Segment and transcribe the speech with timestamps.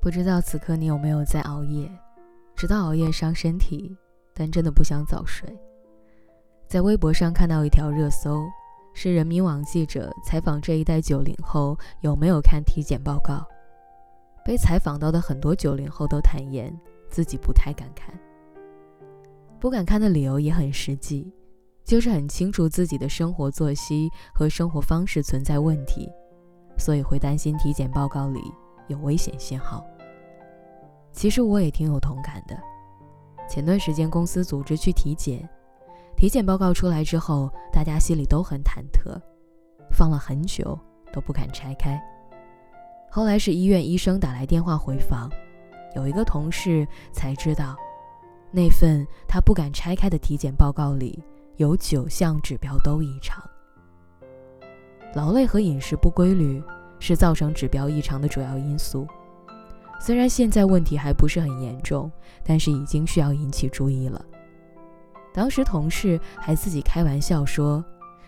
[0.00, 1.90] 不知道此刻你有没有在熬夜？
[2.56, 3.96] 知道熬夜伤身体，
[4.34, 5.48] 但真的不想早睡。
[6.66, 8.44] 在微博上看到一条热搜，
[8.94, 13.46] 是人民网记者采访这一代九零后有没有看体检报告。
[14.44, 16.74] 被采访到的很多九零后都坦言
[17.10, 18.18] 自己不太敢看，
[19.60, 21.30] 不敢看的理由也很实际，
[21.88, 26.06] 就是很清楚自己的生活作息和生活方式存在问题，
[26.76, 28.40] 所以会担心体检报告里。
[28.88, 29.82] 有危险信号。
[31.12, 32.58] 其实我也挺有同感的。
[33.48, 35.46] 前段时间公司组织去体检，
[36.14, 39.18] 体检报告出来之后，大家心里都很忐忑，
[39.90, 40.78] 放了很久
[41.10, 41.98] 都不敢拆开。
[43.10, 45.30] 后来是医院医生打来电话回访，
[45.94, 47.76] 有一个同事才知道，
[48.50, 51.22] 那份他不敢拆开的体检报告里
[51.58, 53.40] 有九项指标都异常。
[55.14, 56.60] 劳累和饮食不规律。
[57.00, 59.06] 是造成指标异常的主要因素。
[60.00, 62.10] 虽然现在问题还不是很严重，
[62.44, 64.20] 但是已经需要引起注意了。
[65.32, 67.84] 当时同事还自己开玩笑说：“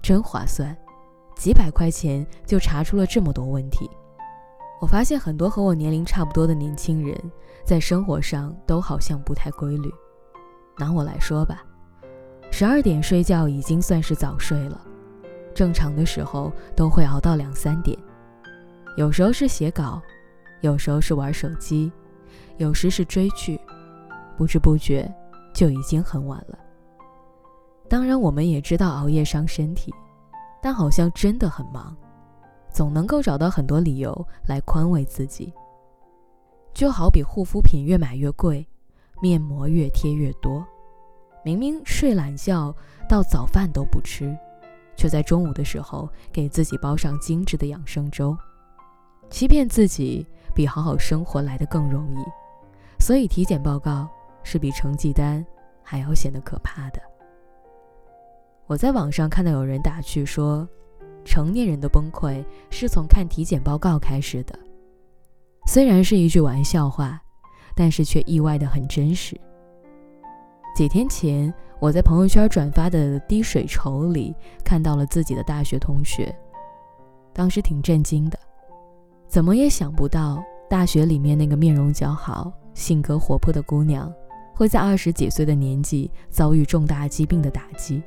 [0.00, 0.76] 真划算，
[1.34, 3.90] 几百块钱就查出了这么多问题。”
[4.80, 7.20] 我发现很多和我年龄差不多的年轻人，
[7.64, 9.92] 在生活上都好像不太规律。
[10.78, 11.64] 拿我来说吧，
[12.54, 14.78] 十二点睡觉已经算是早睡了，
[15.54, 17.98] 正常的时候都会熬到两三点。
[18.98, 20.00] 有时候是写稿，
[20.60, 21.90] 有时候是玩手机，
[22.58, 23.58] 有时是追剧，
[24.36, 25.10] 不知不觉
[25.54, 26.58] 就已经很晚了。
[27.88, 29.90] 当然，我们也知道熬夜伤身体，
[30.60, 31.96] 但好像真的很忙，
[32.70, 34.14] 总能够找到很多理由
[34.46, 35.50] 来宽慰自己。
[36.74, 38.66] 就好比护肤品越买越贵，
[39.22, 40.62] 面膜越贴越多，
[41.44, 42.74] 明明睡懒觉
[43.08, 44.36] 到早饭都不吃，
[44.96, 48.36] 却在中午的时候给自己煲上精致的养生粥。
[49.28, 52.24] 欺骗自己比好好生活来的更容易，
[53.02, 54.08] 所以体检报告
[54.42, 55.44] 是比成绩单
[55.82, 57.00] 还要显得可怕的。
[58.66, 60.68] 我在网上看到有人打趣说，
[61.24, 64.56] 成年人的崩溃是从看体检报告开始的。
[65.66, 67.20] 虽然是一句玩笑话，
[67.74, 69.38] 但是却意外的很真实。
[70.74, 74.34] 几天前，我在朋友圈转发的滴水筹里
[74.64, 76.34] 看到了自己的大学同学，
[77.30, 78.38] 当时挺震惊的。
[79.28, 84.10] 怎么也想不到，大学里面那个面容姣好、性格活泼的姑娘，
[84.54, 88.02] 会在二十几岁的年纪遭遇重大疾病的打击。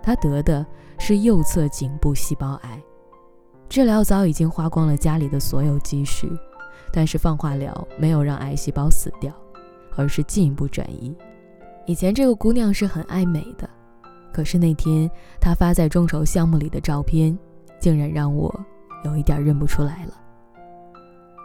[0.00, 0.64] 她得的
[0.96, 2.80] 是右侧颈部细胞癌，
[3.68, 6.30] 治疗早已经花光了家里的所有积蓄，
[6.92, 9.32] 但是放化疗没有让癌细胞死掉，
[9.96, 11.12] 而是进一步转移。
[11.86, 13.68] 以前这个姑娘是很爱美的，
[14.32, 15.10] 可是那天
[15.40, 17.36] 她发在众筹项目里的照片，
[17.80, 18.54] 竟然让我
[19.04, 20.14] 有一点认不出来了。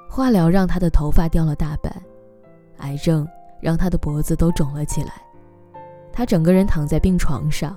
[0.10, 1.92] 化疗让他的头发掉了大半，
[2.78, 3.28] 癌症
[3.60, 5.12] 让他的脖子都肿了起来，
[6.14, 7.76] 他整个人躺在病床上，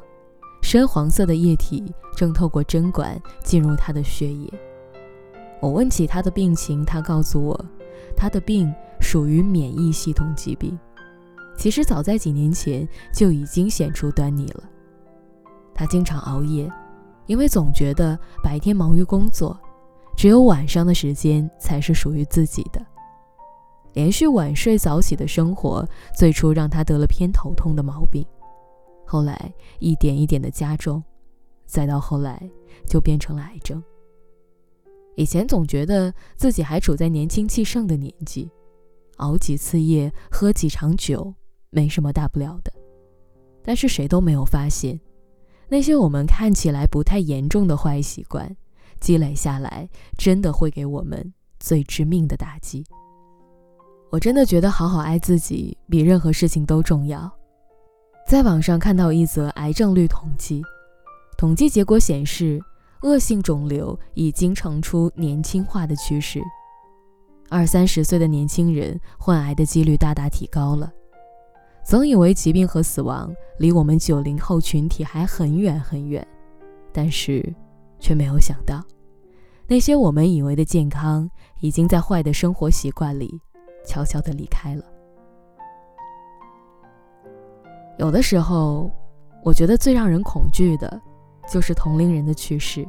[0.63, 4.53] 深黄色的液体正透过针管进入他的血液。
[5.61, 7.65] 我问起他的病情，他告诉我，
[8.17, 10.79] 他的病属于免疫系统疾病，
[11.59, 14.63] 其实早在几年前就已经显出端倪了。
[15.75, 16.71] 他经常熬夜，
[17.27, 19.59] 因为总觉得白天忙于工作。
[20.17, 22.85] 只有晚上的时间才是属于自己的。
[23.93, 25.87] 连续晚睡早起的生活，
[26.17, 28.25] 最初让他得了偏头痛的毛病，
[29.07, 31.03] 后来一点一点的加重，
[31.67, 32.51] 再到后来
[32.89, 33.83] 就变成了癌症。
[35.15, 38.51] 以前总觉得自己还处在年轻气盛的年纪，
[39.19, 41.33] 熬几次夜，喝几场酒，
[41.71, 42.73] 没什么大不了的。
[43.63, 44.99] 但是谁都没有发现，
[45.69, 48.57] 那些我们看起来不太严重的坏习惯。
[49.01, 52.85] 积累下来，真的会给我们最致命的打击。
[54.11, 57.31] 我真的觉得好好爱自己比任何事情都重要。
[58.27, 60.63] 在网上看到一则癌症率统计，
[61.37, 62.61] 统计结果显示，
[63.03, 66.43] 恶性肿瘤已经呈出年轻化的趋势。
[67.49, 70.93] 二三十岁的年轻人患癌的几率大大提高了。
[71.89, 76.27] 总以为疾病和死亡离我们九零后群体还很远很远，
[76.93, 77.43] 但是。
[78.01, 78.81] 却没有想到，
[79.67, 83.41] 那些我们以为的健康，已经在坏的生活习惯里
[83.85, 84.85] 悄悄地离开了。
[87.99, 88.89] 有的时候，
[89.43, 91.03] 我觉得最让人恐惧的，
[91.51, 92.87] 就是同龄人的去世。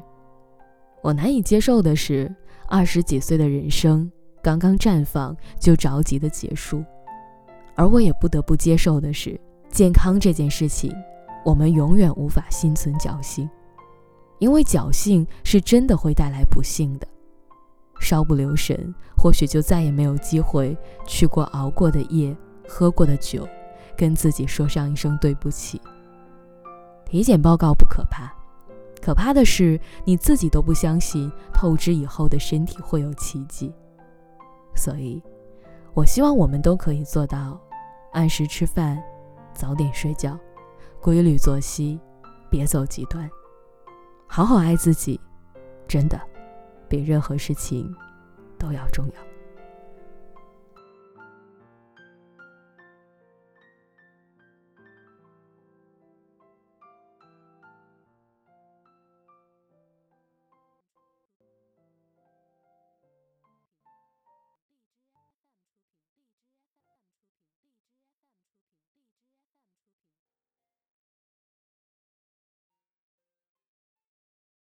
[1.02, 2.32] 我难以接受的是，
[2.68, 4.12] 二十几岁的人生
[4.44, 6.84] 刚刚绽放就着急的结束，
[7.80, 9.40] 而我也不得不接受的是，
[9.72, 10.94] 健康这件事情，
[11.46, 13.50] 我们永远无法心存侥幸。
[14.40, 17.08] 因为侥幸是真的会带来不幸的。
[18.02, 20.78] 稍不留神，或许就再也没有机会
[21.08, 22.36] 去过熬过的夜，
[22.68, 23.48] 喝过的酒，
[23.96, 25.82] 跟自己说上一声对不起。
[27.06, 28.30] 体检报告不可怕，
[29.02, 33.74] 可怕的是你自己都不相信透支以后的身体会有奇迹。
[34.76, 35.24] 所以，
[35.94, 37.58] 我希望我们都可以做到：
[38.14, 39.02] 按时吃饭，
[39.54, 40.38] 早点睡觉，
[41.02, 42.00] 规律作息，
[42.50, 43.30] 别走极端，
[44.28, 45.20] 好好爱自己，
[45.88, 46.20] 真的。
[46.88, 47.96] 比任何事情
[48.58, 49.29] 都要重要。